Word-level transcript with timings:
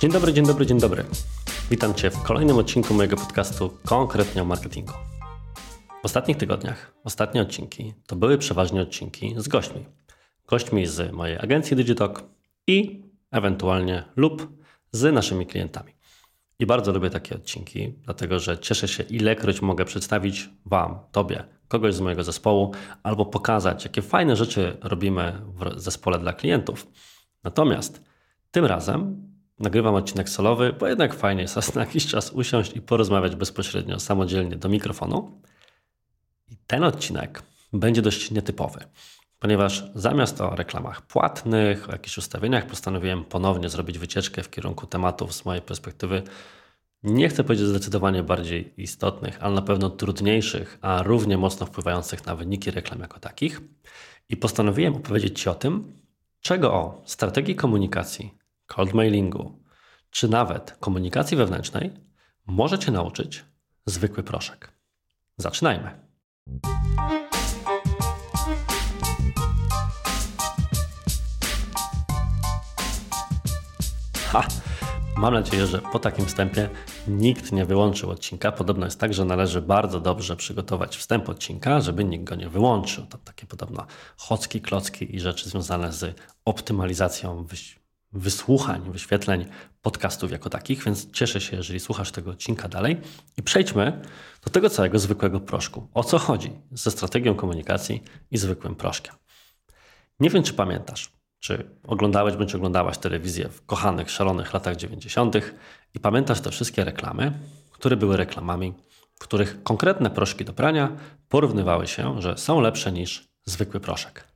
Dzień 0.00 0.10
dobry, 0.10 0.32
dzień 0.32 0.46
dobry, 0.46 0.66
dzień 0.66 0.80
dobry. 0.80 1.04
Witam 1.70 1.94
Cię 1.94 2.10
w 2.10 2.22
kolejnym 2.22 2.58
odcinku 2.58 2.94
mojego 2.94 3.16
podcastu 3.16 3.78
konkretnie 3.84 4.42
o 4.42 4.44
marketingu. 4.44 4.92
W 6.02 6.04
ostatnich 6.04 6.36
tygodniach 6.36 6.94
ostatnie 7.04 7.42
odcinki 7.42 7.94
to 8.06 8.16
były 8.16 8.38
przeważnie 8.38 8.82
odcinki 8.82 9.34
z 9.36 9.48
gośćmi. 9.48 9.84
Gośćmi 10.46 10.86
z 10.86 11.12
mojej 11.12 11.38
agencji 11.38 11.76
Digitalk 11.76 12.24
i 12.66 13.02
ewentualnie 13.30 14.04
lub 14.16 14.48
z 14.92 15.14
naszymi 15.14 15.46
klientami. 15.46 15.92
I 16.58 16.66
bardzo 16.66 16.92
lubię 16.92 17.10
takie 17.10 17.34
odcinki, 17.34 17.94
dlatego 18.04 18.38
że 18.38 18.58
cieszę 18.58 18.88
się, 18.88 19.02
ilekroć 19.02 19.62
mogę 19.62 19.84
przedstawić 19.84 20.50
Wam, 20.66 20.98
Tobie, 21.12 21.44
kogoś 21.68 21.94
z 21.94 22.00
mojego 22.00 22.24
zespołu, 22.24 22.74
albo 23.02 23.26
pokazać, 23.26 23.84
jakie 23.84 24.02
fajne 24.02 24.36
rzeczy 24.36 24.76
robimy 24.82 25.42
w 25.54 25.80
zespole 25.80 26.18
dla 26.18 26.32
klientów. 26.32 26.86
Natomiast 27.44 28.04
tym 28.50 28.64
razem 28.64 29.29
nagrywam 29.60 29.94
odcinek 29.94 30.28
solowy, 30.28 30.72
bo 30.72 30.86
jednak 30.86 31.14
fajnie 31.14 31.42
jest 31.42 31.56
raz 31.56 31.74
na 31.74 31.80
jakiś 31.80 32.06
czas 32.06 32.30
usiąść 32.32 32.76
i 32.76 32.80
porozmawiać 32.80 33.36
bezpośrednio, 33.36 34.00
samodzielnie 34.00 34.56
do 34.56 34.68
mikrofonu. 34.68 35.40
I 36.50 36.56
ten 36.66 36.84
odcinek 36.84 37.42
będzie 37.72 38.02
dość 38.02 38.30
nietypowy, 38.30 38.80
ponieważ 39.38 39.84
zamiast 39.94 40.40
o 40.40 40.56
reklamach 40.56 41.02
płatnych, 41.02 41.88
o 41.88 41.92
jakichś 41.92 42.18
ustawieniach, 42.18 42.66
postanowiłem 42.66 43.24
ponownie 43.24 43.68
zrobić 43.68 43.98
wycieczkę 43.98 44.42
w 44.42 44.50
kierunku 44.50 44.86
tematów 44.86 45.34
z 45.34 45.44
mojej 45.44 45.62
perspektywy. 45.62 46.22
Nie 47.02 47.28
chcę 47.28 47.44
powiedzieć 47.44 47.66
zdecydowanie 47.66 48.22
bardziej 48.22 48.82
istotnych, 48.82 49.38
ale 49.42 49.54
na 49.54 49.62
pewno 49.62 49.90
trudniejszych, 49.90 50.78
a 50.80 51.02
równie 51.02 51.38
mocno 51.38 51.66
wpływających 51.66 52.26
na 52.26 52.36
wyniki 52.36 52.70
reklam 52.70 53.00
jako 53.00 53.20
takich. 53.20 53.60
I 54.28 54.36
postanowiłem 54.36 54.94
opowiedzieć 54.96 55.40
Ci 55.40 55.48
o 55.48 55.54
tym, 55.54 55.92
czego 56.40 56.72
o 56.72 57.02
strategii 57.04 57.56
komunikacji 57.56 58.39
cold 58.74 58.94
mailingu, 58.94 59.62
czy 60.10 60.28
nawet 60.28 60.76
komunikacji 60.80 61.36
wewnętrznej, 61.36 61.90
może 62.46 62.78
Cię 62.78 62.92
nauczyć 62.92 63.44
zwykły 63.86 64.22
proszek. 64.22 64.72
Zaczynajmy. 65.36 65.90
Ha! 74.32 74.46
Mam 75.16 75.34
nadzieję, 75.34 75.66
że 75.66 75.78
po 75.78 75.98
takim 75.98 76.26
wstępie 76.26 76.70
nikt 77.08 77.52
nie 77.52 77.64
wyłączył 77.64 78.10
odcinka. 78.10 78.52
Podobno 78.52 78.84
jest 78.84 79.00
tak, 79.00 79.14
że 79.14 79.24
należy 79.24 79.62
bardzo 79.62 80.00
dobrze 80.00 80.36
przygotować 80.36 80.96
wstęp 80.96 81.28
odcinka, 81.28 81.80
żeby 81.80 82.04
nikt 82.04 82.24
go 82.24 82.34
nie 82.34 82.48
wyłączył. 82.48 83.06
To 83.06 83.18
takie 83.18 83.46
podobno 83.46 83.86
chocki, 84.16 84.60
klocki 84.60 85.16
i 85.16 85.20
rzeczy 85.20 85.48
związane 85.48 85.92
z 85.92 86.16
optymalizacją 86.44 87.44
wysłuchań, 88.12 88.92
wyświetleń 88.92 89.46
podcastów 89.82 90.30
jako 90.32 90.50
takich, 90.50 90.84
więc 90.84 91.10
cieszę 91.10 91.40
się, 91.40 91.56
jeżeli 91.56 91.80
słuchasz 91.80 92.12
tego 92.12 92.30
odcinka 92.30 92.68
dalej. 92.68 93.00
I 93.36 93.42
przejdźmy 93.42 94.02
do 94.44 94.50
tego 94.50 94.70
całego 94.70 94.98
zwykłego 94.98 95.40
proszku. 95.40 95.88
O 95.94 96.04
co 96.04 96.18
chodzi 96.18 96.52
ze 96.72 96.90
strategią 96.90 97.34
komunikacji 97.34 98.02
i 98.30 98.38
zwykłym 98.38 98.74
proszkiem? 98.74 99.14
Nie 100.20 100.30
wiem, 100.30 100.42
czy 100.42 100.54
pamiętasz, 100.54 101.12
czy 101.40 101.70
oglądałeś 101.86 102.36
bądź 102.36 102.54
oglądałaś 102.54 102.98
telewizję 102.98 103.48
w 103.48 103.66
kochanych, 103.66 104.10
szalonych 104.10 104.52
latach 104.52 104.76
90. 104.76 105.36
i 105.94 106.00
pamiętasz 106.00 106.40
te 106.40 106.50
wszystkie 106.50 106.84
reklamy, 106.84 107.32
które 107.70 107.96
były 107.96 108.16
reklamami, 108.16 108.74
w 109.14 109.18
których 109.18 109.62
konkretne 109.62 110.10
proszki 110.10 110.44
do 110.44 110.52
prania 110.52 110.96
porównywały 111.28 111.86
się, 111.86 112.22
że 112.22 112.38
są 112.38 112.60
lepsze 112.60 112.92
niż 112.92 113.28
zwykły 113.44 113.80
proszek. 113.80 114.29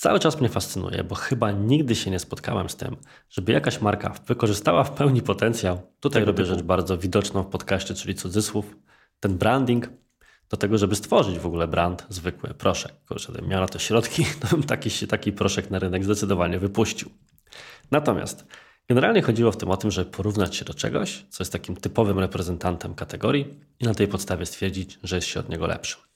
Cały 0.00 0.20
czas 0.20 0.40
mnie 0.40 0.48
fascynuje, 0.48 1.04
bo 1.04 1.14
chyba 1.14 1.50
nigdy 1.52 1.94
się 1.94 2.10
nie 2.10 2.18
spotkałem 2.18 2.68
z 2.68 2.76
tym, 2.76 2.96
żeby 3.30 3.52
jakaś 3.52 3.80
marka 3.80 4.14
wykorzystała 4.26 4.84
w 4.84 4.90
pełni 4.90 5.22
potencjał. 5.22 5.80
Tutaj 6.00 6.24
robię 6.24 6.44
rzecz 6.44 6.62
bardzo 6.62 6.98
widoczną 6.98 7.42
w 7.42 7.46
podcaście, 7.46 7.94
czyli 7.94 8.14
cudzysłów, 8.14 8.76
ten 9.20 9.38
branding 9.38 9.88
do 10.50 10.56
tego, 10.56 10.78
żeby 10.78 10.96
stworzyć 10.96 11.38
w 11.38 11.46
ogóle 11.46 11.68
brand 11.68 12.06
zwykły 12.08 12.54
proszek. 12.54 12.92
Gdybym 13.10 13.48
miał 13.48 13.60
na 13.60 13.68
to 13.68 13.78
środki, 13.78 14.26
to 14.40 14.48
bym 14.48 14.62
taki, 14.62 14.90
taki 15.06 15.32
proszek 15.32 15.70
na 15.70 15.78
rynek 15.78 16.04
zdecydowanie 16.04 16.58
wypuścił. 16.58 17.10
Natomiast 17.90 18.46
generalnie 18.88 19.22
chodziło 19.22 19.52
w 19.52 19.56
tym 19.56 19.70
o 19.70 19.76
tym, 19.76 19.90
żeby 19.90 20.10
porównać 20.10 20.56
się 20.56 20.64
do 20.64 20.74
czegoś, 20.74 21.26
co 21.28 21.42
jest 21.42 21.52
takim 21.52 21.76
typowym 21.76 22.18
reprezentantem 22.18 22.94
kategorii 22.94 23.60
i 23.80 23.84
na 23.84 23.94
tej 23.94 24.08
podstawie 24.08 24.46
stwierdzić, 24.46 24.98
że 25.02 25.16
jest 25.16 25.28
się 25.28 25.40
od 25.40 25.48
niego 25.48 25.66
lepszym. 25.66 26.07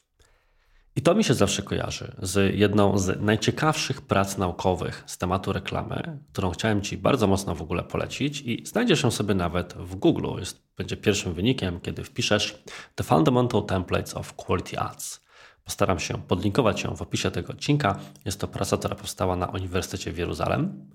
I 0.96 1.02
to 1.02 1.14
mi 1.14 1.24
się 1.24 1.34
zawsze 1.34 1.62
kojarzy 1.62 2.16
z 2.22 2.54
jedną 2.54 2.98
z 2.98 3.20
najciekawszych 3.20 4.02
prac 4.02 4.38
naukowych 4.38 5.04
z 5.06 5.18
tematu 5.18 5.52
reklamy, 5.52 6.18
którą 6.32 6.50
chciałem 6.50 6.82
Ci 6.82 6.96
bardzo 6.96 7.26
mocno 7.26 7.54
w 7.54 7.62
ogóle 7.62 7.82
polecić 7.82 8.40
i 8.40 8.66
znajdziesz 8.66 9.02
ją 9.02 9.10
sobie 9.10 9.34
nawet 9.34 9.74
w 9.74 9.94
Google. 9.94 10.38
Jest, 10.38 10.62
będzie 10.76 10.96
pierwszym 10.96 11.34
wynikiem, 11.34 11.80
kiedy 11.80 12.04
wpiszesz 12.04 12.62
The 12.94 13.04
Fundamental 13.04 13.64
Templates 13.66 14.14
of 14.14 14.34
Quality 14.34 14.78
Ads. 14.78 15.22
Postaram 15.64 15.98
się 15.98 16.22
podlinkować 16.22 16.82
ją 16.82 16.96
w 16.96 17.02
opisie 17.02 17.30
tego 17.30 17.52
odcinka. 17.52 17.98
Jest 18.24 18.40
to 18.40 18.48
praca, 18.48 18.76
która 18.76 18.94
powstała 18.94 19.36
na 19.36 19.46
Uniwersytecie 19.46 20.12
w 20.12 20.18
Jeruzalem. 20.18 20.90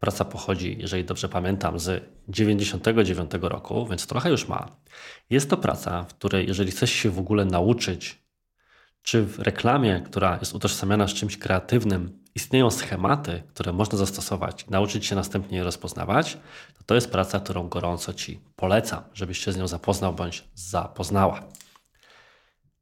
Praca 0.00 0.24
pochodzi, 0.24 0.76
jeżeli 0.80 1.04
dobrze 1.04 1.28
pamiętam, 1.28 1.78
z 1.78 2.04
99 2.28 3.30
roku, 3.40 3.86
więc 3.86 4.06
trochę 4.06 4.30
już 4.30 4.48
ma. 4.48 4.68
Jest 5.30 5.50
to 5.50 5.56
praca, 5.56 6.02
w 6.02 6.14
której 6.14 6.46
jeżeli 6.46 6.70
chcesz 6.70 6.90
się 6.90 7.10
w 7.10 7.18
ogóle 7.18 7.44
nauczyć 7.44 8.23
czy 9.04 9.22
w 9.22 9.38
reklamie, 9.38 10.02
która 10.06 10.36
jest 10.40 10.54
utożsamiana 10.54 11.08
z 11.08 11.14
czymś 11.14 11.38
kreatywnym, 11.38 12.18
istnieją 12.34 12.70
schematy, 12.70 13.42
które 13.48 13.72
można 13.72 13.98
zastosować 13.98 14.66
nauczyć 14.66 15.06
się 15.06 15.16
następnie 15.16 15.58
je 15.58 15.64
rozpoznawać, 15.64 16.38
to 16.78 16.84
to 16.86 16.94
jest 16.94 17.10
praca, 17.10 17.40
którą 17.40 17.68
gorąco 17.68 18.14
Ci 18.14 18.40
polecam, 18.56 19.02
żebyś 19.14 19.38
się 19.38 19.52
z 19.52 19.56
nią 19.56 19.66
zapoznał 19.66 20.14
bądź 20.14 20.44
zapoznała. 20.54 21.42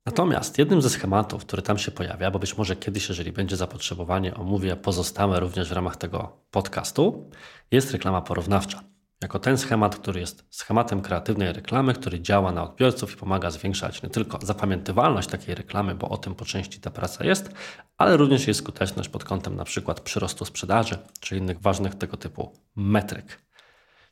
Natomiast 0.07 0.59
jednym 0.59 0.83
ze 0.83 0.91
schematów, 0.91 1.45
który 1.45 1.63
tam 1.63 1.79
się 1.79 1.91
pojawia, 1.91 2.31
bo 2.31 2.39
być 2.39 2.57
może 2.57 2.77
kiedyś, 2.77 3.09
jeżeli 3.09 3.33
będzie 3.33 3.57
zapotrzebowanie, 3.57 4.35
omówię 4.35 4.77
pozostałe 4.77 5.41
również 5.41 5.69
w 5.69 5.73
ramach 5.73 5.97
tego 5.97 6.37
podcastu, 6.51 7.31
jest 7.71 7.93
reklama 7.93 8.23
porównawcza 8.23 8.83
jako 9.23 9.39
ten 9.39 9.59
schemat, 9.59 9.97
który 9.97 10.21
jest 10.21 10.45
schematem 10.51 11.03
kreatywnej 11.03 11.53
reklamy, 11.53 11.95
który 11.95 12.21
działa 12.21 12.53
na 12.53 12.65
odbiorców 12.65 13.15
i 13.15 13.17
pomaga 13.17 13.51
zwiększać 13.51 14.03
nie 14.03 14.09
tylko 14.09 14.39
zapamiętywalność 14.43 15.29
takiej 15.29 15.55
reklamy, 15.55 15.95
bo 15.95 16.09
o 16.09 16.17
tym 16.17 16.35
po 16.35 16.45
części 16.45 16.81
ta 16.81 16.91
praca 16.91 17.25
jest, 17.25 17.53
ale 17.99 18.17
również 18.17 18.47
jej 18.47 18.55
skuteczność 18.55 19.09
pod 19.09 19.25
kątem 19.25 19.57
na 19.57 19.65
przykład 19.65 20.01
przyrostu 20.01 20.45
sprzedaży 20.45 20.99
czy 21.21 21.37
innych 21.37 21.61
ważnych 21.61 21.95
tego 21.95 22.17
typu 22.17 22.53
metryk. 22.77 23.43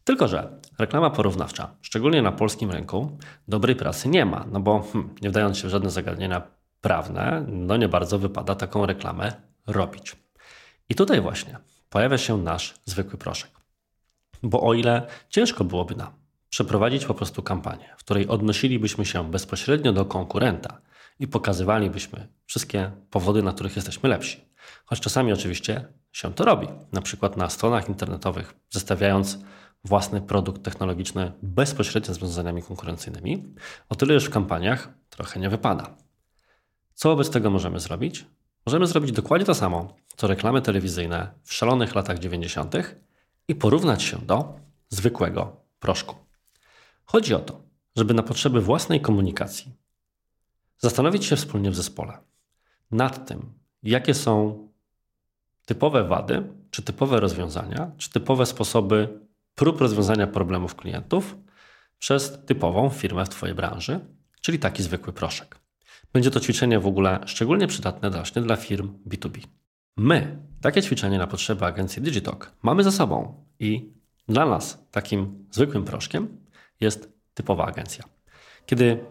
Tylko, 0.04 0.28
że 0.28 0.60
reklama 0.78 1.10
porównawcza, 1.10 1.74
szczególnie 1.80 2.22
na 2.22 2.32
polskim 2.32 2.70
rynku, 2.70 3.18
dobrej 3.48 3.76
pracy 3.76 4.08
nie 4.08 4.24
ma, 4.24 4.44
no 4.52 4.60
bo 4.60 4.82
hmm, 4.92 5.14
nie 5.22 5.30
wdając 5.30 5.58
się 5.58 5.68
w 5.68 5.70
żadne 5.70 5.90
zagadnienia 5.90 6.42
prawne, 6.80 7.44
no 7.48 7.76
nie 7.76 7.88
bardzo 7.88 8.18
wypada 8.18 8.54
taką 8.54 8.86
reklamę 8.86 9.32
robić. 9.66 10.16
I 10.88 10.94
tutaj 10.94 11.20
właśnie 11.20 11.58
pojawia 11.90 12.18
się 12.18 12.38
nasz 12.38 12.74
zwykły 12.84 13.18
proszek. 13.18 13.59
Bo 14.42 14.60
o 14.60 14.74
ile 14.74 15.06
ciężko 15.28 15.64
byłoby 15.64 15.96
nam 15.96 16.12
przeprowadzić 16.48 17.04
po 17.04 17.14
prostu 17.14 17.42
kampanię, 17.42 17.94
w 17.96 18.04
której 18.04 18.28
odnosilibyśmy 18.28 19.06
się 19.06 19.30
bezpośrednio 19.30 19.92
do 19.92 20.04
konkurenta 20.04 20.80
i 21.18 21.28
pokazywalibyśmy 21.28 22.28
wszystkie 22.46 22.90
powody, 23.10 23.42
na 23.42 23.52
których 23.52 23.76
jesteśmy 23.76 24.08
lepsi. 24.08 24.44
Choć 24.84 25.00
czasami 25.00 25.32
oczywiście 25.32 25.84
się 26.12 26.34
to 26.34 26.44
robi, 26.44 26.68
na 26.92 27.02
przykład 27.02 27.36
na 27.36 27.50
stronach 27.50 27.88
internetowych, 27.88 28.54
zestawiając 28.70 29.38
własny 29.84 30.20
produkt 30.20 30.62
technologiczny 30.62 31.32
bezpośrednio 31.42 32.14
z 32.14 32.18
rozwiązaniami 32.18 32.62
konkurencyjnymi, 32.62 33.54
o 33.88 33.94
tyle 33.94 34.14
już 34.14 34.24
w 34.24 34.30
kampaniach 34.30 34.88
trochę 35.10 35.40
nie 35.40 35.50
wypada. 35.50 35.96
Co 36.94 37.08
wobec 37.08 37.30
tego 37.30 37.50
możemy 37.50 37.80
zrobić? 37.80 38.26
Możemy 38.66 38.86
zrobić 38.86 39.12
dokładnie 39.12 39.46
to 39.46 39.54
samo, 39.54 39.96
co 40.16 40.26
reklamy 40.26 40.62
telewizyjne 40.62 41.32
w 41.42 41.54
szalonych 41.54 41.94
latach 41.94 42.18
90., 42.18 42.74
i 43.50 43.54
porównać 43.54 44.02
się 44.02 44.18
do 44.18 44.60
zwykłego 44.88 45.56
proszku. 45.80 46.16
Chodzi 47.04 47.34
o 47.34 47.38
to, 47.38 47.62
żeby 47.96 48.14
na 48.14 48.22
potrzeby 48.22 48.60
własnej 48.60 49.00
komunikacji 49.00 49.76
zastanowić 50.78 51.24
się 51.24 51.36
wspólnie 51.36 51.70
w 51.70 51.76
zespole 51.76 52.18
nad 52.90 53.28
tym, 53.28 53.52
jakie 53.82 54.14
są 54.14 54.68
typowe 55.66 56.04
wady, 56.04 56.52
czy 56.70 56.82
typowe 56.82 57.20
rozwiązania, 57.20 57.92
czy 57.98 58.10
typowe 58.10 58.46
sposoby 58.46 59.20
prób 59.54 59.80
rozwiązania 59.80 60.26
problemów 60.26 60.74
klientów 60.76 61.36
przez 61.98 62.44
typową 62.46 62.88
firmę 62.88 63.24
w 63.24 63.28
Twojej 63.28 63.54
branży, 63.54 64.00
czyli 64.40 64.58
taki 64.58 64.82
zwykły 64.82 65.12
proszek. 65.12 65.58
Będzie 66.12 66.30
to 66.30 66.40
ćwiczenie 66.40 66.80
w 66.80 66.86
ogóle 66.86 67.20
szczególnie 67.26 67.66
przydatne 67.66 68.10
właśnie 68.10 68.42
dla 68.42 68.56
firm 68.56 68.98
B2B. 69.08 69.46
My 69.96 70.49
takie 70.60 70.82
ćwiczenie 70.82 71.18
na 71.18 71.26
potrzeby 71.26 71.64
agencji 71.64 72.02
Digitalk 72.02 72.52
mamy 72.62 72.84
za 72.84 72.92
sobą 72.92 73.44
i 73.58 73.92
dla 74.28 74.46
nas 74.46 74.86
takim 74.90 75.46
zwykłym 75.50 75.84
proszkiem 75.84 76.38
jest 76.80 77.12
typowa 77.34 77.66
agencja. 77.66 78.04
Kiedy 78.66 79.04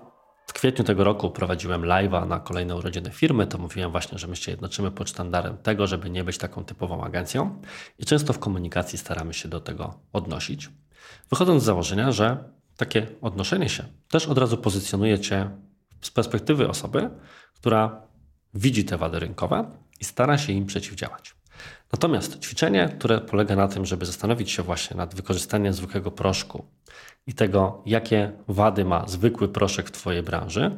w 0.47 0.53
kwietniu 0.53 0.85
tego 0.85 1.03
roku 1.03 1.31
prowadziłem 1.31 1.81
live'a 1.81 2.27
na 2.27 2.39
kolejne 2.39 2.75
urodziny 2.75 3.11
firmy, 3.11 3.47
to 3.47 3.57
mówiłem 3.57 3.91
właśnie, 3.91 4.17
że 4.17 4.27
my 4.27 4.35
się 4.35 4.51
jednoczymy 4.51 4.91
pod 4.91 5.09
sztandarem 5.09 5.57
tego, 5.57 5.87
żeby 5.87 6.09
nie 6.09 6.23
być 6.23 6.37
taką 6.37 6.65
typową 6.65 7.03
agencją 7.03 7.61
i 7.99 8.05
często 8.05 8.33
w 8.33 8.39
komunikacji 8.39 8.97
staramy 8.97 9.33
się 9.33 9.49
do 9.49 9.59
tego 9.59 9.99
odnosić. 10.13 10.69
wychodząc 11.29 11.63
z 11.63 11.65
założenia, 11.65 12.11
że 12.11 12.43
takie 12.77 13.07
odnoszenie 13.21 13.69
się 13.69 13.83
też 14.09 14.27
od 14.27 14.37
razu 14.37 14.57
pozycjonuje 14.57 15.19
Cię 15.19 15.49
z 16.01 16.11
perspektywy 16.11 16.69
osoby, 16.69 17.09
która 17.55 18.01
widzi 18.53 18.85
te 18.85 18.97
wady 18.97 19.19
rynkowe 19.19 19.71
i 19.99 20.03
stara 20.03 20.37
się 20.37 20.53
im 20.53 20.65
przeciwdziałać. 20.65 21.38
Natomiast 21.91 22.39
ćwiczenie, 22.39 22.89
które 23.00 23.21
polega 23.21 23.56
na 23.56 23.68
tym, 23.68 23.86
żeby 23.86 24.06
zastanowić 24.06 24.51
się 24.51 24.63
właśnie 24.63 24.97
nad 24.97 25.15
wykorzystaniem 25.15 25.74
zwykłego 25.74 26.12
proszku 26.12 26.65
i 27.27 27.33
tego, 27.33 27.83
jakie 27.86 28.31
wady 28.47 28.86
ma 28.86 29.07
zwykły 29.07 29.47
proszek 29.47 29.88
w 29.88 29.91
Twojej 29.91 30.24
branży, 30.24 30.71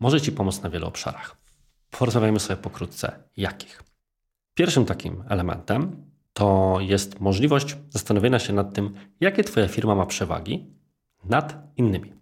może 0.00 0.20
Ci 0.20 0.32
pomóc 0.32 0.62
na 0.62 0.70
wielu 0.70 0.86
obszarach. 0.86 1.36
Porozmawiajmy 1.90 2.40
sobie 2.40 2.56
pokrótce, 2.56 3.12
jakich. 3.36 3.82
Pierwszym 4.54 4.84
takim 4.84 5.24
elementem 5.28 6.04
to 6.32 6.78
jest 6.80 7.20
możliwość 7.20 7.76
zastanowienia 7.90 8.38
się 8.38 8.52
nad 8.52 8.74
tym, 8.74 8.94
jakie 9.20 9.44
Twoja 9.44 9.68
firma 9.68 9.94
ma 9.94 10.06
przewagi 10.06 10.66
nad 11.24 11.72
innymi. 11.76 12.12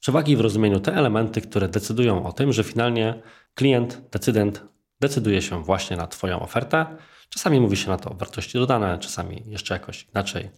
Przewagi 0.00 0.36
w 0.36 0.40
rozumieniu 0.40 0.80
te 0.80 0.94
elementy, 0.94 1.40
które 1.40 1.68
decydują 1.68 2.26
o 2.26 2.32
tym, 2.32 2.52
że 2.52 2.64
finalnie 2.64 3.22
klient, 3.54 4.02
decydent 4.12 4.64
decyduje 5.00 5.42
się 5.42 5.62
właśnie 5.64 5.96
na 5.96 6.06
Twoją 6.06 6.40
ofertę. 6.40 6.86
Czasami 7.28 7.60
mówi 7.60 7.76
się 7.76 7.88
na 7.88 7.96
to 7.96 8.14
wartości 8.14 8.58
dodane, 8.58 8.98
czasami 8.98 9.42
jeszcze 9.46 9.74
jakoś 9.74 10.06
inaczej. 10.14 10.50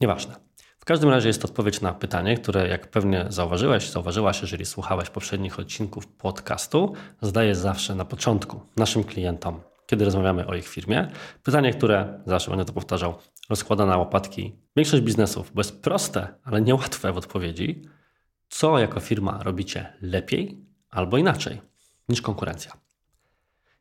Nieważne. 0.00 0.34
W 0.78 0.84
każdym 0.84 1.10
razie 1.10 1.28
jest 1.28 1.42
to 1.42 1.48
odpowiedź 1.48 1.80
na 1.80 1.92
pytanie, 1.92 2.36
które 2.36 2.68
jak 2.68 2.90
pewnie 2.90 3.26
zauważyłeś, 3.28 3.90
zauważyłaś, 3.90 4.42
jeżeli 4.42 4.64
słuchałeś 4.64 5.10
poprzednich 5.10 5.58
odcinków 5.58 6.06
podcastu, 6.06 6.94
zadaję 7.22 7.54
zawsze 7.54 7.94
na 7.94 8.04
początku 8.04 8.60
naszym 8.76 9.04
klientom, 9.04 9.60
kiedy 9.86 10.04
rozmawiamy 10.04 10.46
o 10.46 10.54
ich 10.54 10.68
firmie. 10.68 11.10
Pytanie, 11.42 11.74
które 11.74 12.22
zawsze 12.26 12.50
będę 12.50 12.64
to 12.64 12.72
powtarzał, 12.72 13.14
rozkłada 13.50 13.86
na 13.86 13.96
łopatki 13.96 14.56
większość 14.76 15.02
biznesów, 15.02 15.50
bo 15.54 15.60
jest 15.60 15.82
proste, 15.82 16.28
ale 16.44 16.60
niełatwe 16.60 17.12
w 17.12 17.18
odpowiedzi. 17.18 17.82
Co 18.48 18.78
jako 18.78 19.00
firma 19.00 19.42
robicie 19.42 19.92
lepiej 20.02 20.66
albo 20.90 21.18
inaczej 21.18 21.60
niż 22.08 22.22
konkurencja? 22.22 22.72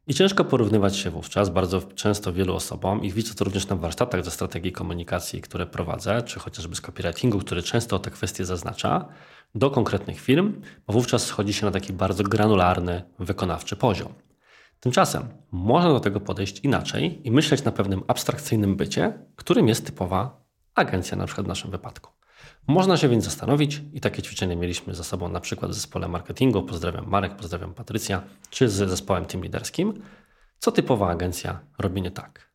I 0.08 0.14
ciężko 0.14 0.46
porównywać 0.46 0.98
się 0.98 1.10
wówczas 1.10 1.50
bardzo 1.50 1.82
często 1.82 2.34
wielu 2.34 2.56
osobom 2.56 3.04
i 3.04 3.12
widzę 3.12 3.34
to 3.34 3.46
również 3.46 3.68
na 3.68 3.76
warsztatach 3.76 4.26
ze 4.26 4.32
strategii 4.32 4.72
komunikacji, 4.72 5.42
które 5.42 5.66
prowadzę, 5.66 6.22
czy 6.22 6.40
chociażby 6.40 6.76
z 6.76 6.82
copywritingu, 6.82 7.40
który 7.40 7.64
często 7.64 8.00
te 8.00 8.12
kwestie 8.12 8.46
zaznacza, 8.46 9.06
do 9.56 9.72
konkretnych 9.72 10.20
firm, 10.20 10.62
bo 10.88 10.94
wówczas 10.94 11.26
schodzi 11.26 11.54
się 11.54 11.66
na 11.66 11.72
taki 11.72 11.94
bardzo 11.94 12.24
granularny, 12.24 13.04
wykonawczy 13.20 13.76
poziom. 13.76 14.14
Tymczasem 14.80 15.28
można 15.52 15.90
do 15.90 16.00
tego 16.00 16.20
podejść 16.20 16.60
inaczej 16.60 17.28
i 17.28 17.32
myśleć 17.32 17.64
na 17.64 17.72
pewnym 17.72 18.04
abstrakcyjnym 18.08 18.76
bycie, 18.76 19.14
którym 19.36 19.68
jest 19.68 19.86
typowa 19.86 20.44
agencja, 20.76 21.18
na 21.18 21.26
przykład 21.26 21.46
w 21.46 21.50
naszym 21.50 21.72
wypadku. 21.72 22.13
Można 22.68 22.98
się 22.98 23.10
więc 23.10 23.24
zastanowić 23.24 23.82
i 23.94 24.02
takie 24.02 24.22
ćwiczenie 24.22 24.56
mieliśmy 24.56 24.96
ze 24.96 25.04
sobą 25.04 25.30
na 25.30 25.40
przykład 25.40 25.72
w 25.72 25.74
zespole 25.74 26.08
marketingu, 26.08 26.64
pozdrawiam 26.64 27.10
Marek, 27.10 27.36
pozdrawiam 27.36 27.74
Patrycja, 27.74 28.24
czy 28.50 28.70
z 28.70 28.90
zespołem 28.90 29.26
team 29.26 29.44
liderskim, 29.44 30.04
co 30.60 30.72
typowa 30.72 31.10
agencja 31.10 31.60
robi 31.80 32.02
nie 32.02 32.12
tak. 32.12 32.54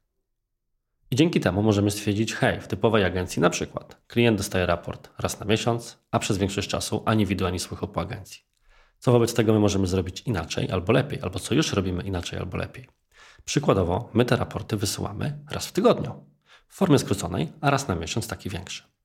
I 1.10 1.16
dzięki 1.16 1.40
temu 1.40 1.62
możemy 1.62 1.90
stwierdzić, 1.90 2.34
hej, 2.34 2.60
w 2.60 2.68
typowej 2.68 3.04
agencji 3.04 3.42
na 3.42 3.50
przykład 3.50 4.02
klient 4.06 4.38
dostaje 4.38 4.66
raport 4.66 5.10
raz 5.18 5.40
na 5.40 5.46
miesiąc, 5.46 5.98
a 6.10 6.18
przez 6.18 6.38
większość 6.38 6.68
czasu 6.68 7.02
ani 7.06 7.26
widu, 7.26 7.46
ani 7.46 7.58
słychu 7.58 7.88
po 7.88 8.00
agencji. 8.00 8.40
Co 8.98 9.12
wobec 9.12 9.34
tego 9.34 9.52
my 9.52 9.58
możemy 9.58 9.86
zrobić 9.86 10.20
inaczej 10.20 10.70
albo 10.70 10.92
lepiej, 10.92 11.20
albo 11.22 11.38
co 11.38 11.54
już 11.54 11.72
robimy 11.72 12.02
inaczej 12.02 12.38
albo 12.38 12.56
lepiej. 12.56 12.88
Przykładowo, 13.44 14.10
my 14.14 14.24
te 14.24 14.36
raporty 14.36 14.76
wysyłamy 14.76 15.38
raz 15.50 15.66
w 15.66 15.72
tygodniu, 15.72 16.24
w 16.68 16.74
formie 16.74 16.98
skróconej, 16.98 17.52
a 17.60 17.70
raz 17.70 17.88
na 17.88 17.94
miesiąc 17.94 18.28
taki 18.28 18.50
większy. 18.50 18.97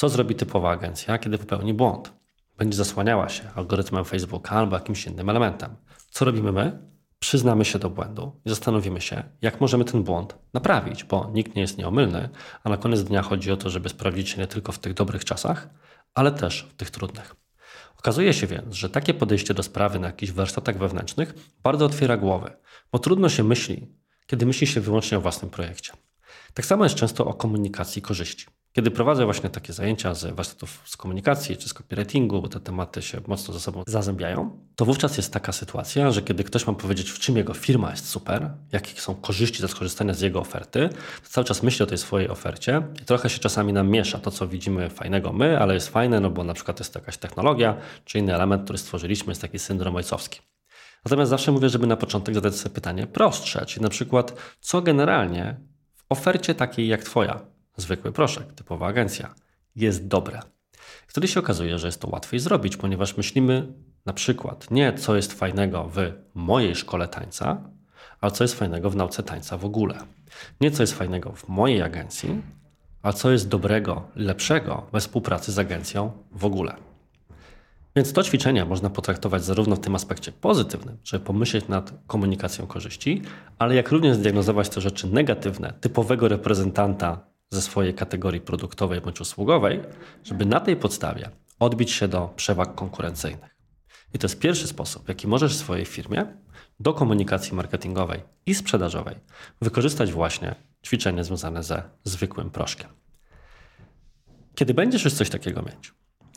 Co 0.00 0.08
zrobi 0.08 0.34
typowa 0.34 0.70
agencja, 0.70 1.18
kiedy 1.18 1.38
popełni 1.38 1.74
błąd? 1.74 2.12
Będzie 2.58 2.76
zasłaniała 2.76 3.28
się 3.28 3.50
algorytmem 3.54 4.04
Facebooka 4.04 4.50
albo 4.50 4.76
jakimś 4.76 5.06
innym 5.06 5.30
elementem. 5.30 5.76
Co 6.10 6.24
robimy 6.24 6.52
my? 6.52 6.78
Przyznamy 7.18 7.64
się 7.64 7.78
do 7.78 7.90
błędu 7.90 8.40
i 8.44 8.48
zastanowimy 8.48 9.00
się, 9.00 9.22
jak 9.42 9.60
możemy 9.60 9.84
ten 9.84 10.02
błąd 10.02 10.38
naprawić, 10.54 11.04
bo 11.04 11.30
nikt 11.34 11.54
nie 11.54 11.62
jest 11.62 11.78
nieomylny, 11.78 12.28
a 12.64 12.68
na 12.68 12.76
koniec 12.76 13.02
dnia 13.02 13.22
chodzi 13.22 13.52
o 13.52 13.56
to, 13.56 13.70
żeby 13.70 13.88
sprawdzić 13.88 14.28
się 14.28 14.38
nie 14.38 14.46
tylko 14.46 14.72
w 14.72 14.78
tych 14.78 14.94
dobrych 14.94 15.24
czasach, 15.24 15.68
ale 16.14 16.32
też 16.32 16.68
w 16.70 16.76
tych 16.76 16.90
trudnych. 16.90 17.36
Okazuje 17.98 18.32
się 18.32 18.46
więc, 18.46 18.74
że 18.74 18.90
takie 18.90 19.14
podejście 19.14 19.54
do 19.54 19.62
sprawy 19.62 19.98
na 19.98 20.06
jakichś 20.06 20.32
warsztatach 20.32 20.78
wewnętrznych 20.78 21.34
bardzo 21.62 21.84
otwiera 21.84 22.16
głowę, 22.16 22.56
bo 22.92 22.98
trudno 22.98 23.28
się 23.28 23.44
myśli, 23.44 23.94
kiedy 24.26 24.46
myśli 24.46 24.66
się 24.66 24.80
wyłącznie 24.80 25.18
o 25.18 25.20
własnym 25.20 25.50
projekcie. 25.50 25.92
Tak 26.54 26.66
samo 26.66 26.84
jest 26.84 26.96
często 26.96 27.26
o 27.26 27.34
komunikacji 27.34 28.02
korzyści. 28.02 28.57
Kiedy 28.78 28.90
prowadzę 28.90 29.24
właśnie 29.24 29.50
takie 29.50 29.72
zajęcia 29.72 30.14
z 30.14 30.34
warsztatów 30.34 30.82
z 30.84 30.96
komunikacji 30.96 31.56
czy 31.56 31.68
z 31.68 31.74
copywritingu, 31.74 32.42
bo 32.42 32.48
te 32.48 32.60
tematy 32.60 33.02
się 33.02 33.20
mocno 33.26 33.54
ze 33.54 33.60
sobą 33.60 33.82
zazębiają, 33.86 34.58
to 34.76 34.84
wówczas 34.84 35.16
jest 35.16 35.32
taka 35.32 35.52
sytuacja, 35.52 36.10
że 36.10 36.22
kiedy 36.22 36.44
ktoś 36.44 36.66
ma 36.66 36.72
powiedzieć, 36.72 37.10
w 37.10 37.18
czym 37.18 37.36
jego 37.36 37.54
firma 37.54 37.90
jest 37.90 38.08
super, 38.08 38.50
jakie 38.72 39.00
są 39.00 39.14
korzyści 39.14 39.62
ze 39.62 39.68
skorzystania 39.68 40.14
z 40.14 40.20
jego 40.20 40.40
oferty, 40.40 40.88
to 41.22 41.28
cały 41.28 41.44
czas 41.44 41.62
myśli 41.62 41.82
o 41.82 41.86
tej 41.86 41.98
swojej 41.98 42.28
ofercie 42.28 42.82
i 43.02 43.04
trochę 43.04 43.30
się 43.30 43.38
czasami 43.38 43.72
nam 43.72 43.88
miesza 43.88 44.18
to, 44.18 44.30
co 44.30 44.48
widzimy 44.48 44.90
fajnego 44.90 45.32
my, 45.32 45.58
ale 45.60 45.74
jest 45.74 45.88
fajne, 45.88 46.20
no 46.20 46.30
bo 46.30 46.44
na 46.44 46.54
przykład 46.54 46.78
jest 46.78 46.92
to 46.92 46.98
jakaś 46.98 47.16
technologia, 47.16 47.76
czy 48.04 48.18
inny 48.18 48.34
element, 48.34 48.64
który 48.64 48.78
stworzyliśmy, 48.78 49.30
jest 49.30 49.40
taki 49.40 49.58
syndrom 49.58 49.96
ojcowski. 49.96 50.40
Natomiast 51.04 51.30
zawsze 51.30 51.52
mówię, 51.52 51.68
żeby 51.68 51.86
na 51.86 51.96
początek 51.96 52.34
zadać 52.34 52.56
sobie 52.56 52.74
pytanie 52.74 53.06
prostsze, 53.06 53.66
czyli 53.66 53.82
na 53.82 53.90
przykład, 53.90 54.34
co 54.60 54.82
generalnie 54.82 55.60
w 55.94 56.04
ofercie 56.08 56.54
takiej 56.54 56.88
jak 56.88 57.04
Twoja 57.04 57.57
zwykły 57.78 58.12
proszek, 58.12 58.52
typowa 58.52 58.86
agencja, 58.86 59.34
jest 59.76 60.06
dobre. 60.06 60.40
Wtedy 61.06 61.28
się 61.28 61.40
okazuje, 61.40 61.78
że 61.78 61.88
jest 61.88 62.00
to 62.00 62.08
łatwiej 62.08 62.40
zrobić, 62.40 62.76
ponieważ 62.76 63.16
myślimy 63.16 63.72
na 64.06 64.12
przykład 64.12 64.70
nie 64.70 64.92
co 64.92 65.16
jest 65.16 65.32
fajnego 65.32 65.90
w 65.94 66.12
mojej 66.34 66.74
szkole 66.74 67.08
tańca, 67.08 67.62
ale 68.20 68.32
co 68.32 68.44
jest 68.44 68.54
fajnego 68.54 68.90
w 68.90 68.96
nauce 68.96 69.22
tańca 69.22 69.58
w 69.58 69.64
ogóle. 69.64 69.98
Nie 70.60 70.70
co 70.70 70.82
jest 70.82 70.94
fajnego 70.94 71.32
w 71.32 71.48
mojej 71.48 71.82
agencji, 71.82 72.42
a 73.02 73.12
co 73.12 73.30
jest 73.30 73.48
dobrego, 73.48 74.02
lepszego 74.16 74.86
we 74.92 75.00
współpracy 75.00 75.52
z 75.52 75.58
agencją 75.58 76.12
w 76.32 76.44
ogóle. 76.44 76.76
Więc 77.96 78.12
to 78.12 78.22
ćwiczenie 78.22 78.64
można 78.64 78.90
potraktować 78.90 79.44
zarówno 79.44 79.76
w 79.76 79.80
tym 79.80 79.94
aspekcie 79.94 80.32
pozytywnym, 80.32 80.98
żeby 81.04 81.24
pomyśleć 81.24 81.68
nad 81.68 81.92
komunikacją 82.06 82.66
korzyści, 82.66 83.22
ale 83.58 83.74
jak 83.74 83.92
również 83.92 84.16
zdiagnozować 84.16 84.68
te 84.68 84.80
rzeczy 84.80 85.06
negatywne, 85.06 85.72
typowego 85.80 86.28
reprezentanta 86.28 87.26
ze 87.50 87.62
swojej 87.62 87.94
kategorii 87.94 88.40
produktowej 88.40 89.00
bądź 89.00 89.20
usługowej, 89.20 89.80
żeby 90.24 90.46
na 90.46 90.60
tej 90.60 90.76
podstawie 90.76 91.30
odbić 91.60 91.90
się 91.90 92.08
do 92.08 92.32
przewag 92.36 92.74
konkurencyjnych. 92.74 93.56
I 94.14 94.18
to 94.18 94.24
jest 94.26 94.38
pierwszy 94.38 94.66
sposób, 94.66 95.04
w 95.04 95.08
jaki 95.08 95.26
możesz 95.26 95.54
w 95.54 95.58
swojej 95.58 95.84
firmie 95.84 96.26
do 96.80 96.94
komunikacji 96.94 97.54
marketingowej 97.54 98.20
i 98.46 98.54
sprzedażowej 98.54 99.14
wykorzystać 99.62 100.12
właśnie 100.12 100.54
ćwiczenie 100.86 101.24
związane 101.24 101.62
ze 101.62 101.82
zwykłym 102.04 102.50
proszkiem. 102.50 102.90
Kiedy 104.54 104.74
będziesz 104.74 105.04
już 105.04 105.14
coś 105.14 105.30
takiego 105.30 105.62
mieć, 105.62 105.92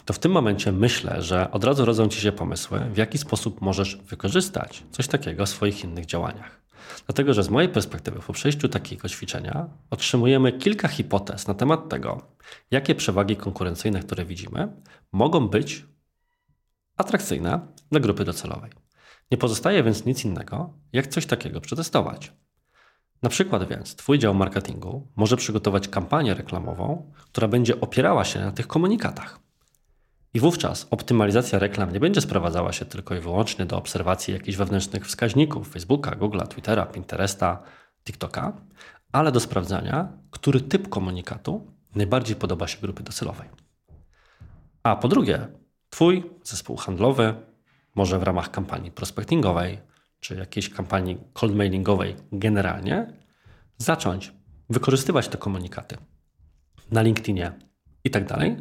to 0.05 0.13
w 0.13 0.19
tym 0.19 0.31
momencie 0.31 0.71
myślę, 0.71 1.21
że 1.21 1.51
od 1.51 1.63
razu 1.63 1.85
rodzą 1.85 2.07
ci 2.07 2.21
się 2.21 2.31
pomysły, 2.31 2.79
w 2.79 2.97
jaki 2.97 3.17
sposób 3.17 3.61
możesz 3.61 3.95
wykorzystać 3.95 4.83
coś 4.91 5.07
takiego 5.07 5.45
w 5.45 5.49
swoich 5.49 5.83
innych 5.83 6.05
działaniach. 6.05 6.61
Dlatego, 7.05 7.33
że 7.33 7.43
z 7.43 7.49
mojej 7.49 7.69
perspektywy, 7.69 8.19
po 8.19 8.33
przejściu 8.33 8.69
takiego 8.69 9.09
ćwiczenia, 9.09 9.69
otrzymujemy 9.89 10.51
kilka 10.51 10.87
hipotez 10.87 11.47
na 11.47 11.53
temat 11.53 11.89
tego, 11.89 12.21
jakie 12.71 12.95
przewagi 12.95 13.35
konkurencyjne, 13.35 13.99
które 13.99 14.25
widzimy, 14.25 14.67
mogą 15.11 15.47
być 15.47 15.85
atrakcyjne 16.97 17.59
dla 17.91 17.99
grupy 17.99 18.25
docelowej. 18.25 18.71
Nie 19.31 19.37
pozostaje 19.37 19.83
więc 19.83 20.05
nic 20.05 20.25
innego, 20.25 20.73
jak 20.93 21.07
coś 21.07 21.25
takiego 21.25 21.61
przetestować. 21.61 22.33
Na 23.21 23.29
przykład 23.29 23.69
więc 23.69 23.95
Twój 23.95 24.19
dział 24.19 24.33
marketingu 24.33 25.07
może 25.15 25.37
przygotować 25.37 25.87
kampanię 25.87 26.33
reklamową, 26.33 27.11
która 27.31 27.47
będzie 27.47 27.81
opierała 27.81 28.25
się 28.25 28.39
na 28.39 28.51
tych 28.51 28.67
komunikatach. 28.67 29.39
I 30.33 30.39
wówczas 30.39 30.87
optymalizacja 30.91 31.59
reklam 31.59 31.93
nie 31.93 31.99
będzie 31.99 32.21
sprowadzała 32.21 32.71
się 32.71 32.85
tylko 32.85 33.15
i 33.15 33.19
wyłącznie 33.19 33.65
do 33.65 33.77
obserwacji 33.77 34.33
jakichś 34.33 34.57
wewnętrznych 34.57 35.07
wskaźników 35.07 35.69
Facebooka, 35.69 36.11
Google'a, 36.11 36.47
Twittera, 36.47 36.85
Pinteresta, 36.85 37.63
TikToka, 38.03 38.53
ale 39.11 39.31
do 39.31 39.39
sprawdzania, 39.39 40.07
który 40.31 40.61
typ 40.61 40.89
komunikatu 40.89 41.67
najbardziej 41.95 42.35
podoba 42.35 42.67
się 42.67 42.77
grupy 42.81 43.03
docelowej. 43.03 43.49
A 44.83 44.95
po 44.95 45.07
drugie, 45.07 45.47
Twój 45.89 46.23
zespół 46.43 46.77
handlowy 46.77 47.35
może 47.95 48.19
w 48.19 48.23
ramach 48.23 48.51
kampanii 48.51 48.91
prospectingowej 48.91 49.79
czy 50.19 50.35
jakiejś 50.35 50.69
kampanii 50.69 51.17
cold 51.33 51.55
mailingowej 51.55 52.15
generalnie 52.31 53.13
zacząć 53.77 54.33
wykorzystywać 54.69 55.27
te 55.27 55.37
komunikaty 55.37 55.97
na 56.91 57.01
LinkedInie 57.01 57.51
i 58.03 58.09
tak 58.09 58.25
dalej, 58.25 58.57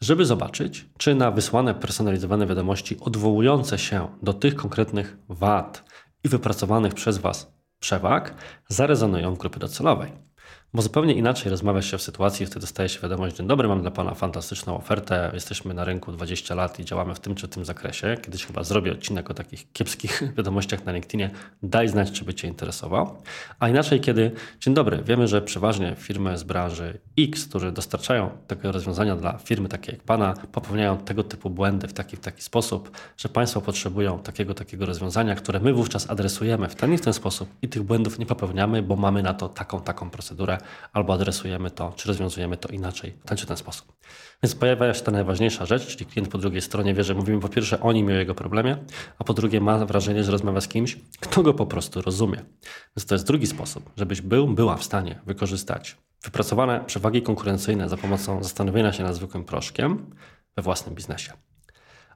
żeby 0.00 0.24
zobaczyć, 0.24 0.86
czy 0.98 1.14
na 1.14 1.30
wysłane 1.30 1.74
personalizowane 1.74 2.46
wiadomości 2.46 2.96
odwołujące 3.00 3.78
się 3.78 4.08
do 4.22 4.32
tych 4.32 4.54
konkretnych 4.54 5.16
wad 5.28 5.84
i 6.24 6.28
wypracowanych 6.28 6.94
przez 6.94 7.18
Was 7.18 7.52
przewag 7.80 8.34
zarezonują 8.68 9.34
w 9.34 9.38
grupie 9.38 9.60
docelowej. 9.60 10.27
Bo 10.74 10.82
zupełnie 10.82 11.14
inaczej 11.14 11.50
rozmawia 11.50 11.82
się 11.82 11.98
w 11.98 12.02
sytuacji, 12.02 12.46
wtedy 12.46 12.60
dostaje 12.60 12.88
się 12.88 13.00
wiadomość, 13.00 13.36
dzień 13.36 13.46
dobry, 13.46 13.68
mam 13.68 13.82
dla 13.82 13.90
Pana 13.90 14.14
fantastyczną 14.14 14.76
ofertę, 14.76 15.30
jesteśmy 15.34 15.74
na 15.74 15.84
rynku 15.84 16.12
20 16.12 16.54
lat 16.54 16.80
i 16.80 16.84
działamy 16.84 17.14
w 17.14 17.20
tym 17.20 17.34
czy 17.34 17.48
tym 17.48 17.64
zakresie. 17.64 18.16
Kiedyś 18.22 18.46
chyba 18.46 18.64
zrobię 18.64 18.92
odcinek 18.92 19.30
o 19.30 19.34
takich 19.34 19.72
kiepskich 19.72 20.22
wiadomościach 20.36 20.84
na 20.84 20.92
LinkedInie, 20.92 21.30
daj 21.62 21.88
znać, 21.88 22.12
czy 22.12 22.24
by 22.24 22.34
Cię 22.34 22.48
interesował. 22.48 23.16
A 23.58 23.68
inaczej, 23.68 24.00
kiedy, 24.00 24.30
dzień 24.60 24.74
dobry, 24.74 25.02
wiemy, 25.04 25.28
że 25.28 25.42
przeważnie 25.42 25.94
firmy 25.98 26.38
z 26.38 26.42
branży 26.42 26.98
X, 27.18 27.46
które 27.46 27.72
dostarczają 27.72 28.30
tego 28.46 28.72
rozwiązania 28.72 29.16
dla 29.16 29.38
firmy 29.38 29.68
takiej 29.68 29.94
jak 29.94 30.04
Pana, 30.04 30.34
popełniają 30.52 30.98
tego 30.98 31.24
typu 31.24 31.50
błędy 31.50 31.88
w 31.88 31.92
taki, 31.92 32.16
w 32.16 32.20
taki 32.20 32.42
sposób, 32.42 32.90
że 33.16 33.28
Państwo 33.28 33.60
potrzebują 33.60 34.18
takiego, 34.18 34.54
takiego 34.54 34.86
rozwiązania, 34.86 35.34
które 35.34 35.60
my 35.60 35.72
wówczas 35.72 36.10
adresujemy 36.10 36.68
w 36.68 36.74
ten 36.74 36.98
w 36.98 37.00
ten 37.00 37.12
sposób 37.12 37.48
i 37.62 37.68
tych 37.68 37.82
błędów 37.82 38.18
nie 38.18 38.26
popełniamy, 38.26 38.82
bo 38.82 38.96
mamy 38.96 39.22
na 39.22 39.34
to 39.34 39.48
taką, 39.48 39.80
taką 39.80 40.10
procedurę, 40.10 40.57
albo 40.92 41.12
adresujemy 41.12 41.70
to, 41.70 41.92
czy 41.96 42.08
rozwiązujemy 42.08 42.56
to 42.56 42.68
inaczej, 42.68 43.14
w 43.24 43.28
ten 43.28 43.38
czy 43.38 43.46
ten 43.46 43.56
sposób. 43.56 43.92
Więc 44.42 44.54
pojawia 44.54 44.94
się 44.94 45.02
ta 45.02 45.12
najważniejsza 45.12 45.66
rzecz, 45.66 45.86
czyli 45.86 46.06
klient 46.06 46.28
po 46.28 46.38
drugiej 46.38 46.62
stronie 46.62 46.94
wie, 46.94 47.04
że 47.04 47.14
mówimy 47.14 47.40
po 47.40 47.48
pierwsze 47.48 47.80
o 47.80 47.92
nim 47.92 48.10
i 48.10 48.12
o 48.12 48.16
jego 48.16 48.34
problemie, 48.34 48.76
a 49.18 49.24
po 49.24 49.34
drugie 49.34 49.60
ma 49.60 49.86
wrażenie, 49.86 50.24
że 50.24 50.32
rozmawia 50.32 50.60
z 50.60 50.68
kimś, 50.68 50.98
kto 51.20 51.42
go 51.42 51.54
po 51.54 51.66
prostu 51.66 52.02
rozumie. 52.02 52.44
Więc 52.96 53.06
to 53.06 53.14
jest 53.14 53.26
drugi 53.26 53.46
sposób, 53.46 53.90
żebyś 53.96 54.20
był, 54.20 54.48
była 54.48 54.76
w 54.76 54.84
stanie 54.84 55.20
wykorzystać 55.26 55.96
wypracowane 56.22 56.84
przewagi 56.86 57.22
konkurencyjne 57.22 57.88
za 57.88 57.96
pomocą 57.96 58.42
zastanowienia 58.42 58.92
się 58.92 59.02
nad 59.02 59.14
zwykłym 59.14 59.44
proszkiem 59.44 60.10
we 60.56 60.62
własnym 60.62 60.94
biznesie. 60.94 61.32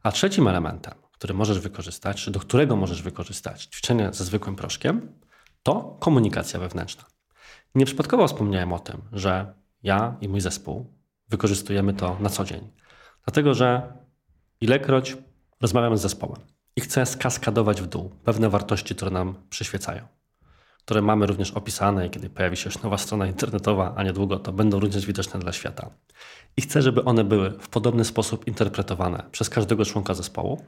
A 0.02 0.12
trzecim 0.12 0.48
elementem, 0.48 0.94
który 1.12 1.34
możesz 1.34 1.58
wykorzystać, 1.58 2.22
czy 2.22 2.30
do 2.30 2.40
którego 2.40 2.76
możesz 2.76 3.02
wykorzystać 3.02 3.64
ćwiczenie 3.64 4.08
ze 4.12 4.24
zwykłym 4.24 4.56
proszkiem, 4.56 5.12
to 5.62 5.96
komunikacja 6.00 6.60
wewnętrzna. 6.60 7.04
Nieprzypadkowo 7.74 8.28
wspomniałem 8.28 8.72
o 8.72 8.78
tym, 8.78 9.02
że 9.12 9.54
ja 9.82 10.16
i 10.20 10.28
mój 10.28 10.40
zespół 10.40 10.92
wykorzystujemy 11.28 11.94
to 11.94 12.16
na 12.20 12.28
co 12.28 12.44
dzień. 12.44 12.70
Dlatego, 13.24 13.54
że 13.54 13.92
ilekroć 14.60 15.16
rozmawiam 15.60 15.96
z 15.96 16.00
zespołem 16.00 16.40
i 16.76 16.80
chcę 16.80 17.06
skaskadować 17.06 17.82
w 17.82 17.86
dół 17.86 18.10
pewne 18.24 18.50
wartości, 18.50 18.94
które 18.94 19.10
nam 19.10 19.34
przyświecają, 19.50 20.08
które 20.84 21.02
mamy 21.02 21.26
również 21.26 21.50
opisane 21.50 22.06
i 22.06 22.10
kiedy 22.10 22.30
pojawi 22.30 22.56
się 22.56 22.68
już 22.70 22.82
nowa 22.82 22.98
strona 22.98 23.26
internetowa, 23.26 23.94
a 23.96 24.02
niedługo 24.02 24.38
to 24.38 24.52
będą 24.52 24.80
również 24.80 25.06
widoczne 25.06 25.40
dla 25.40 25.52
świata. 25.52 25.90
I 26.56 26.62
chcę, 26.62 26.82
żeby 26.82 27.04
one 27.04 27.24
były 27.24 27.50
w 27.50 27.68
podobny 27.68 28.04
sposób 28.04 28.46
interpretowane 28.46 29.22
przez 29.30 29.50
każdego 29.50 29.84
członka 29.84 30.14
zespołu, 30.14 30.64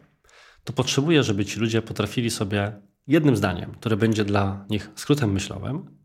to 0.64 0.72
potrzebuję, 0.72 1.22
żeby 1.22 1.44
ci 1.44 1.60
ludzie 1.60 1.82
potrafili 1.82 2.30
sobie 2.30 2.72
jednym 3.06 3.36
zdaniem, 3.36 3.72
które 3.72 3.96
będzie 3.96 4.24
dla 4.24 4.64
nich 4.70 4.90
skrótem 4.94 5.32
myślowym, 5.32 6.03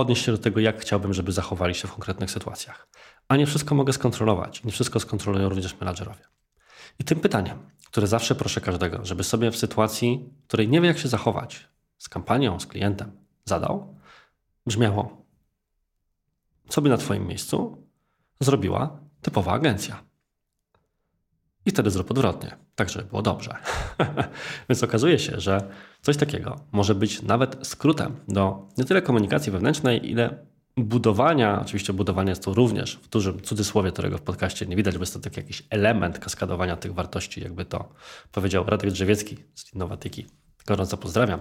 odnieść 0.00 0.24
się 0.24 0.32
do 0.32 0.38
tego, 0.38 0.60
jak 0.60 0.80
chciałbym, 0.80 1.14
żeby 1.14 1.32
zachowali 1.32 1.74
się 1.74 1.88
w 1.88 1.92
konkretnych 1.92 2.30
sytuacjach. 2.30 2.88
A 3.28 3.36
nie 3.36 3.46
wszystko 3.46 3.74
mogę 3.74 3.92
skontrolować. 3.92 4.64
Nie 4.64 4.72
wszystko 4.72 5.00
skontrolują 5.00 5.48
również 5.48 5.80
menadżerowie. 5.80 6.24
I 6.98 7.04
tym 7.04 7.20
pytaniem, 7.20 7.58
które 7.86 8.06
zawsze 8.06 8.34
proszę 8.34 8.60
każdego, 8.60 9.04
żeby 9.04 9.24
sobie 9.24 9.50
w 9.50 9.56
sytuacji, 9.56 10.30
w 10.44 10.46
której 10.46 10.68
nie 10.68 10.80
wie, 10.80 10.88
jak 10.88 10.98
się 10.98 11.08
zachować 11.08 11.68
z 11.98 12.08
kampanią, 12.08 12.60
z 12.60 12.66
klientem, 12.66 13.12
zadał, 13.44 13.96
brzmiało: 14.66 15.26
Co 16.68 16.82
by 16.82 16.88
na 16.88 16.96
Twoim 16.96 17.26
miejscu 17.26 17.86
zrobiła 18.40 19.00
typowa 19.22 19.52
agencja? 19.52 20.09
I 21.66 21.70
wtedy 21.70 21.90
zrób 21.90 22.10
odwrotnie, 22.10 22.56
tak 22.74 22.88
żeby 22.88 23.04
było 23.04 23.22
dobrze. 23.22 23.54
Więc 24.68 24.82
okazuje 24.82 25.18
się, 25.18 25.40
że 25.40 25.68
coś 26.02 26.16
takiego 26.16 26.56
może 26.72 26.94
być 26.94 27.22
nawet 27.22 27.66
skrótem 27.66 28.16
do 28.28 28.68
nie 28.78 28.84
tyle 28.84 29.02
komunikacji 29.02 29.52
wewnętrznej, 29.52 30.10
ile 30.10 30.46
budowania, 30.76 31.60
oczywiście 31.60 31.92
budowanie 31.92 32.30
jest 32.30 32.44
to 32.44 32.54
również 32.54 32.96
w 32.96 33.08
dużym 33.08 33.40
cudzysłowie, 33.40 33.92
którego 33.92 34.18
w 34.18 34.22
podcaście 34.22 34.66
nie 34.66 34.76
widać, 34.76 34.94
bo 34.94 35.02
jest 35.02 35.14
to 35.14 35.20
taki 35.20 35.40
jakiś 35.40 35.62
element 35.70 36.18
kaskadowania 36.18 36.76
tych 36.76 36.94
wartości, 36.94 37.40
jakby 37.40 37.64
to 37.64 37.88
powiedział 38.32 38.64
Radek 38.64 38.90
Drzewiecki 38.90 39.36
z 39.54 39.74
Innowatyki. 39.74 40.26
Gorąco 40.66 40.96
pozdrawiam. 40.96 41.40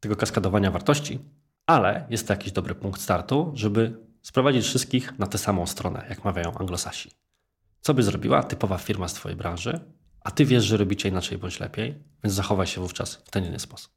Tego 0.00 0.16
kaskadowania 0.16 0.70
wartości, 0.70 1.18
ale 1.66 2.06
jest 2.10 2.26
to 2.26 2.32
jakiś 2.32 2.52
dobry 2.52 2.74
punkt 2.74 3.00
startu, 3.00 3.52
żeby 3.54 3.98
sprowadzić 4.22 4.64
wszystkich 4.64 5.18
na 5.18 5.26
tę 5.26 5.38
samą 5.38 5.66
stronę, 5.66 6.06
jak 6.08 6.24
mawiają 6.24 6.54
anglosasi. 6.54 7.10
Co 7.86 7.94
by 7.94 8.02
zrobiła 8.02 8.42
typowa 8.42 8.78
firma 8.78 9.08
z 9.08 9.14
Twojej 9.14 9.36
branży, 9.36 9.80
a 10.20 10.30
Ty 10.30 10.44
wiesz, 10.44 10.64
że 10.64 10.76
robicie 10.76 11.08
inaczej 11.08 11.38
bądź 11.38 11.60
lepiej, 11.60 11.94
więc 12.24 12.34
zachowaj 12.34 12.66
się 12.66 12.80
wówczas 12.80 13.14
w 13.14 13.30
ten 13.30 13.44
inny 13.44 13.58
sposób. 13.58 13.92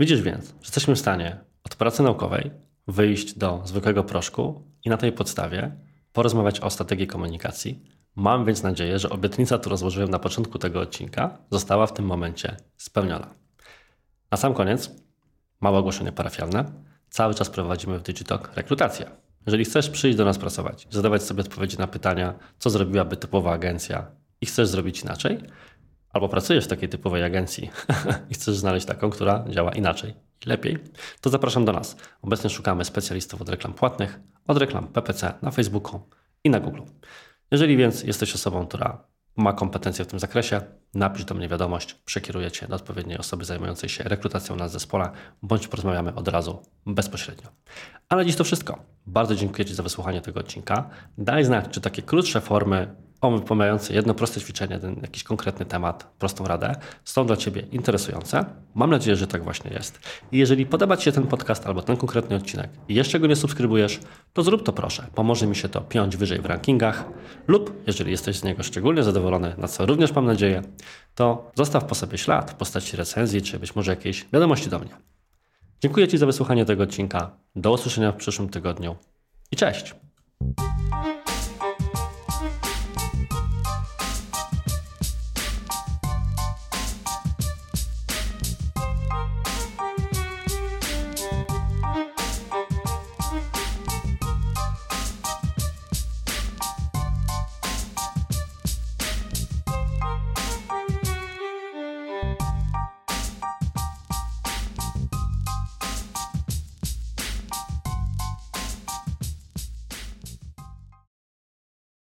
Widzisz 0.00 0.22
więc, 0.22 0.46
że 0.46 0.54
jesteśmy 0.62 0.94
w 0.94 0.98
stanie 0.98 1.40
od 1.64 1.76
pracy 1.76 2.02
naukowej 2.02 2.50
wyjść 2.86 3.38
do 3.38 3.62
zwykłego 3.64 4.04
proszku 4.04 4.62
i 4.84 4.90
na 4.90 4.96
tej 4.96 5.12
podstawie 5.12 5.76
porozmawiać 6.12 6.60
o 6.60 6.70
strategii 6.70 7.06
komunikacji. 7.06 7.82
Mam 8.16 8.44
więc 8.44 8.62
nadzieję, 8.62 8.98
że 8.98 9.10
obietnica, 9.10 9.58
którą 9.58 9.76
złożyłem 9.76 10.10
na 10.10 10.18
początku 10.18 10.58
tego 10.58 10.80
odcinka, 10.80 11.38
została 11.50 11.86
w 11.86 11.92
tym 11.92 12.04
momencie 12.04 12.56
spełniona. 12.76 13.34
Na 14.30 14.36
sam 14.36 14.54
koniec, 14.54 14.90
małe 15.60 15.78
ogłoszenie 15.78 16.12
parafialne. 16.12 16.64
Cały 17.10 17.34
czas 17.34 17.50
prowadzimy 17.50 17.98
w 17.98 18.02
Digitalk 18.02 18.56
rekrutację. 18.56 19.10
Jeżeli 19.46 19.64
chcesz 19.64 19.90
przyjść 19.90 20.18
do 20.18 20.24
nas 20.24 20.38
pracować, 20.38 20.86
zadawać 20.90 21.22
sobie 21.22 21.40
odpowiedzi 21.40 21.78
na 21.78 21.86
pytania, 21.86 22.34
co 22.58 22.70
zrobiłaby 22.70 23.16
typowa 23.16 23.52
agencja 23.52 24.06
i 24.40 24.46
chcesz 24.46 24.68
zrobić 24.68 25.02
inaczej, 25.02 25.38
albo 26.10 26.28
pracujesz 26.28 26.64
w 26.64 26.68
takiej 26.68 26.88
typowej 26.88 27.24
agencji 27.24 27.70
i 28.30 28.34
chcesz 28.34 28.56
znaleźć 28.56 28.86
taką, 28.86 29.10
która 29.10 29.44
działa 29.48 29.72
inaczej 29.72 30.14
i 30.46 30.48
lepiej, 30.48 30.78
to 31.20 31.30
zapraszam 31.30 31.64
do 31.64 31.72
nas. 31.72 31.96
Obecnie 32.22 32.50
szukamy 32.50 32.84
specjalistów 32.84 33.42
od 33.42 33.48
reklam 33.48 33.72
płatnych, 33.74 34.20
od 34.46 34.58
reklam 34.58 34.88
PPC 34.88 35.34
na 35.42 35.50
Facebooku 35.50 36.00
i 36.44 36.50
na 36.50 36.60
Google. 36.60 36.82
Jeżeli 37.50 37.76
więc 37.76 38.02
jesteś 38.02 38.34
osobą, 38.34 38.66
która 38.66 39.04
ma 39.38 39.52
kompetencje 39.52 40.04
w 40.04 40.08
tym 40.08 40.18
zakresie, 40.18 40.60
napisz 40.94 41.24
do 41.24 41.34
mnie 41.34 41.48
wiadomość, 41.48 41.94
przekieruję 41.94 42.50
Cię 42.50 42.68
do 42.68 42.76
odpowiedniej 42.76 43.18
osoby 43.18 43.44
zajmującej 43.44 43.88
się 43.88 44.04
rekrutacją 44.04 44.56
na 44.56 44.68
zespole, 44.68 45.10
bądź 45.42 45.68
porozmawiamy 45.68 46.14
od 46.14 46.28
razu 46.28 46.62
bezpośrednio. 46.86 47.48
Ale 48.08 48.26
dziś 48.26 48.36
to 48.36 48.44
wszystko. 48.44 48.84
Bardzo 49.06 49.34
dziękuję 49.34 49.64
Ci 49.64 49.74
za 49.74 49.82
wysłuchanie 49.82 50.20
tego 50.20 50.40
odcinka. 50.40 50.90
Daj 51.18 51.44
znać, 51.44 51.64
czy 51.70 51.80
takie 51.80 52.02
krótsze 52.02 52.40
formy 52.40 52.94
pomijające 53.20 53.94
jedno 53.94 54.14
proste 54.14 54.40
ćwiczenie, 54.40 54.78
ten 54.78 54.96
jakiś 55.02 55.22
konkretny 55.22 55.66
temat, 55.66 56.14
prostą 56.18 56.44
radę, 56.44 56.74
są 57.04 57.26
dla 57.26 57.36
Ciebie 57.36 57.62
interesujące. 57.72 58.44
Mam 58.74 58.90
nadzieję, 58.90 59.16
że 59.16 59.26
tak 59.26 59.44
właśnie 59.44 59.70
jest. 59.70 60.00
I 60.32 60.38
jeżeli 60.38 60.66
podoba 60.66 60.96
Ci 60.96 61.04
się 61.04 61.12
ten 61.12 61.26
podcast 61.26 61.66
albo 61.66 61.82
ten 61.82 61.96
konkretny 61.96 62.36
odcinek 62.36 62.70
i 62.88 62.94
jeszcze 62.94 63.20
go 63.20 63.26
nie 63.26 63.36
subskrybujesz, 63.36 64.00
to 64.32 64.42
zrób 64.42 64.62
to 64.62 64.72
proszę. 64.72 65.06
Pomoże 65.14 65.46
mi 65.46 65.56
się 65.56 65.68
to 65.68 65.80
piąć 65.80 66.16
wyżej 66.16 66.40
w 66.40 66.46
rankingach 66.46 67.04
lub 67.48 67.82
jeżeli 67.86 68.10
jesteś 68.10 68.36
z 68.36 68.44
niego 68.44 68.62
szczególnie 68.62 69.02
zadowolony, 69.02 69.54
na 69.58 69.68
co 69.68 69.86
również 69.86 70.12
mam 70.12 70.26
nadzieję, 70.26 70.62
to 71.14 71.50
zostaw 71.54 71.84
po 71.84 71.94
sobie 71.94 72.18
ślad 72.18 72.50
w 72.50 72.54
postaci 72.54 72.96
recenzji 72.96 73.42
czy 73.42 73.58
być 73.58 73.76
może 73.76 73.92
jakiejś 73.92 74.26
wiadomości 74.32 74.70
do 74.70 74.78
mnie. 74.78 74.90
Dziękuję 75.80 76.08
Ci 76.08 76.18
za 76.18 76.26
wysłuchanie 76.26 76.64
tego 76.64 76.82
odcinka. 76.82 77.30
Do 77.56 77.72
usłyszenia 77.72 78.12
w 78.12 78.16
przyszłym 78.16 78.48
tygodniu 78.48 78.96
i 79.50 79.56
cześć! 79.56 79.94